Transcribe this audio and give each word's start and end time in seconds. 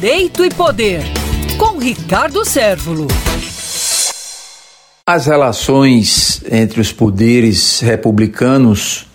Direito 0.00 0.44
e 0.44 0.48
Poder, 0.48 1.02
com 1.58 1.76
Ricardo 1.76 2.44
Sérvulo. 2.44 3.08
As 5.04 5.26
relações 5.26 6.40
entre 6.48 6.80
os 6.80 6.92
poderes 6.92 7.80
republicanos 7.80 9.08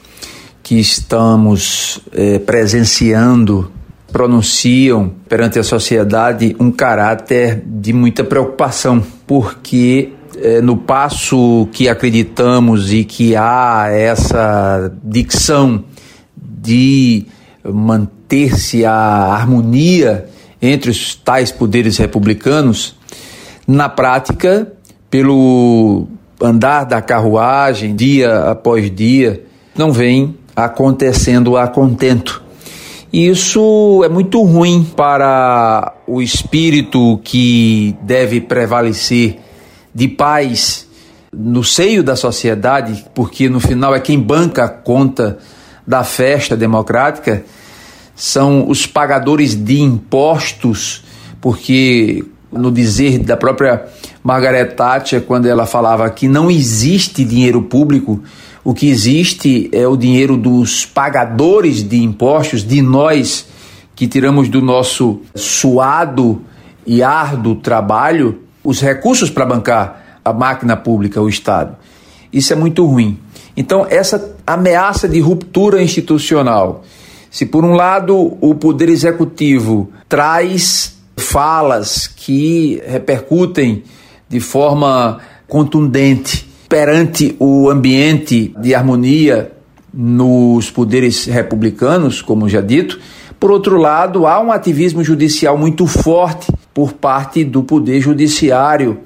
que 0.61 0.77
estamos 0.77 2.01
eh, 2.11 2.37
presenciando 2.39 3.71
pronunciam 4.11 5.13
perante 5.29 5.57
a 5.57 5.63
sociedade 5.63 6.53
um 6.59 6.69
caráter 6.69 7.63
de 7.65 7.93
muita 7.93 8.25
preocupação, 8.25 9.01
porque 9.25 10.11
eh, 10.35 10.59
no 10.59 10.75
passo 10.75 11.65
que 11.71 11.87
acreditamos 11.87 12.91
e 12.91 13.05
que 13.05 13.37
há 13.37 13.87
essa 13.89 14.93
dicção 15.01 15.85
de 16.35 17.25
manter-se 17.63 18.83
a 18.83 18.93
harmonia 18.93 20.32
entre 20.63 20.89
os 20.89 21.13
tais 21.13 21.51
poderes 21.51 21.97
republicanos, 21.97 22.95
na 23.67 23.89
prática, 23.89 24.71
pelo 25.09 26.07
andar 26.41 26.85
da 26.85 27.01
carruagem, 27.01 27.93
dia 27.93 28.49
após 28.49 28.89
dia, 28.89 29.43
não 29.75 29.91
vem 29.91 30.37
acontecendo 30.55 31.57
a 31.57 31.67
contento. 31.67 32.41
E 33.11 33.27
isso 33.27 34.01
é 34.05 34.09
muito 34.09 34.41
ruim 34.41 34.83
para 34.95 35.93
o 36.07 36.21
espírito 36.21 37.19
que 37.23 37.93
deve 38.01 38.39
prevalecer 38.39 39.39
de 39.93 40.07
paz 40.07 40.87
no 41.31 41.63
seio 41.63 42.01
da 42.03 42.15
sociedade, 42.15 43.05
porque 43.13 43.49
no 43.49 43.59
final 43.59 43.93
é 43.93 43.99
quem 43.99 44.17
banca 44.17 44.63
a 44.63 44.69
conta 44.69 45.37
da 45.85 46.05
festa 46.05 46.55
democrática, 46.55 47.43
são 48.23 48.69
os 48.69 48.87
pagadores 48.87 49.53
de 49.53 49.81
impostos, 49.81 51.03
porque 51.41 52.23
no 52.53 52.71
dizer 52.71 53.19
da 53.19 53.35
própria 53.35 53.83
Margaret 54.23 54.67
Thatcher, 54.67 55.23
quando 55.23 55.45
ela 55.45 55.65
falava 55.65 56.09
que 56.09 56.25
não 56.25 56.49
existe 56.49 57.25
dinheiro 57.25 57.63
público, 57.63 58.23
o 58.63 58.73
que 58.73 58.87
existe 58.87 59.69
é 59.73 59.85
o 59.85 59.97
dinheiro 59.97 60.37
dos 60.37 60.85
pagadores 60.85 61.83
de 61.83 62.01
impostos, 62.01 62.63
de 62.63 62.81
nós 62.81 63.45
que 63.93 64.07
tiramos 64.07 64.47
do 64.47 64.61
nosso 64.61 65.19
suado 65.35 66.41
e 66.87 67.03
árduo 67.03 67.55
trabalho 67.55 68.39
os 68.63 68.79
recursos 68.79 69.29
para 69.29 69.45
bancar 69.45 70.21
a 70.23 70.31
máquina 70.31 70.77
pública, 70.77 71.21
o 71.21 71.27
Estado. 71.27 71.75
Isso 72.31 72.53
é 72.53 72.55
muito 72.55 72.85
ruim. 72.85 73.19
Então, 73.57 73.85
essa 73.89 74.33
ameaça 74.47 75.09
de 75.09 75.19
ruptura 75.19 75.83
institucional, 75.83 76.85
se 77.33 77.47
por 77.47 77.65
um 77.65 77.73
lado 77.73 78.37
o 78.39 78.53
Poder 78.53 78.89
Executivo 78.89 79.89
traz 80.07 80.99
falas 81.17 82.05
que 82.05 82.79
repercutem 82.85 83.81
de 84.29 84.39
forma 84.39 85.19
contundente 85.47 86.47
perante 86.69 87.35
o 87.39 87.71
ambiente 87.71 88.53
de 88.59 88.75
harmonia 88.75 89.51
nos 89.91 90.69
poderes 90.69 91.25
republicanos, 91.25 92.21
como 92.21 92.47
já 92.47 92.61
dito. 92.61 92.99
Por 93.39 93.49
outro 93.49 93.77
lado, 93.77 94.27
há 94.27 94.39
um 94.39 94.51
ativismo 94.51 95.03
judicial 95.03 95.57
muito 95.57 95.87
forte 95.87 96.53
por 96.71 96.93
parte 96.93 97.43
do 97.43 97.63
Poder 97.63 97.99
Judiciário, 97.99 98.99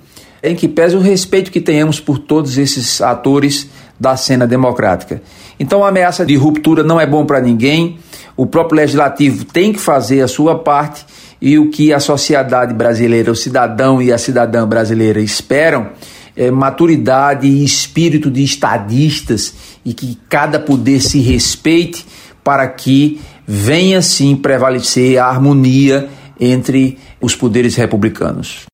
em 0.44 0.54
que 0.54 0.68
pesa 0.68 0.98
o 0.98 1.02
respeito 1.02 1.50
que 1.50 1.62
tenhamos 1.62 2.02
por 2.02 2.20
todos 2.20 2.58
esses 2.58 3.00
atores 3.00 3.70
da 3.98 4.18
cena 4.18 4.46
democrática. 4.46 5.22
Então, 5.58 5.84
a 5.84 5.88
ameaça 5.88 6.26
de 6.26 6.36
ruptura 6.36 6.84
não 6.84 7.00
é 7.00 7.06
bom 7.06 7.26
para 7.26 7.40
ninguém. 7.40 7.98
O 8.38 8.46
próprio 8.46 8.78
legislativo 8.78 9.44
tem 9.44 9.74
que 9.74 9.80
fazer 9.80 10.22
a 10.22 10.28
sua 10.28 10.60
parte 10.60 11.04
e 11.42 11.58
o 11.58 11.70
que 11.72 11.92
a 11.92 12.00
sociedade 12.00 12.74
brasileira, 12.74 13.32
o 13.32 13.36
cidadão 13.36 14.00
e 14.02 14.14
a 14.14 14.18
cidadã 14.18 14.68
brasileira 14.68 15.20
esperam 15.20 15.90
é, 16.36 16.52
maturidade 16.52 17.48
e 17.48 17.66
espírito 17.66 18.30
de 18.30 18.44
estadistas 18.44 19.56
e 19.84 19.94
que 19.94 20.18
cada 20.30 20.60
poder 20.60 21.02
se 21.02 21.20
respeite 21.20 22.06
para 22.44 22.68
que 22.68 23.20
venha 23.46 24.02
sim 24.02 24.36
prevalecer 24.36 25.18
a 25.18 25.26
harmonia 25.26 26.08
entre 26.40 26.98
os 27.20 27.36
poderes 27.36 27.76
republicanos. 27.76 28.66